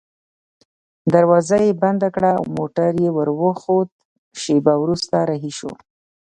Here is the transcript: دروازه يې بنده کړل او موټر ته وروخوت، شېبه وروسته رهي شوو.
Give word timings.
دروازه 1.13 1.57
يې 1.65 1.79
بنده 1.81 2.07
کړل 2.15 2.35
او 2.39 2.45
موټر 2.57 2.89
ته 3.01 3.07
وروخوت، 3.17 3.89
شېبه 4.41 4.73
وروسته 4.79 5.15
رهي 5.29 5.51
شوو. 5.57 5.73